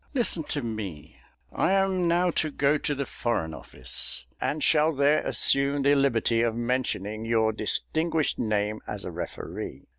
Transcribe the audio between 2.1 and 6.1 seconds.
to go to the Foreign Office, and shall there assume the